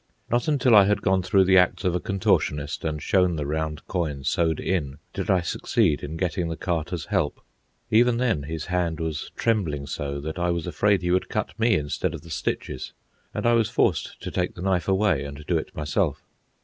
[0.31, 3.85] Not until I had gone through the acts of a contortionist, and shown the round
[3.85, 7.39] coin sewed in, did I succeed in getting the Carter's help.
[7.91, 11.75] Even then his hand was trembling so that I was afraid he would cut me
[11.75, 12.93] instead of the stitches,
[13.31, 16.23] and I was forced to take the knife away and do it myself.